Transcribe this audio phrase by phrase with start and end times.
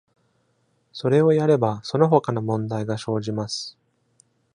[0.91, 3.77] それをやれば、その他の問題が生じます。